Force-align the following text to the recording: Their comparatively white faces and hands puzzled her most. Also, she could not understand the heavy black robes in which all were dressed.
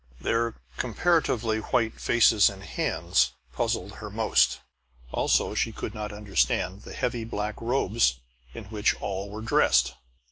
Their 0.19 0.55
comparatively 0.77 1.59
white 1.59 1.99
faces 2.01 2.49
and 2.49 2.63
hands 2.63 3.33
puzzled 3.53 3.97
her 3.97 4.09
most. 4.09 4.59
Also, 5.11 5.53
she 5.53 5.71
could 5.71 5.93
not 5.93 6.11
understand 6.11 6.81
the 6.81 6.93
heavy 6.93 7.23
black 7.23 7.61
robes 7.61 8.19
in 8.51 8.63
which 8.71 8.95
all 8.99 9.29
were 9.29 9.41
dressed. 9.41 9.93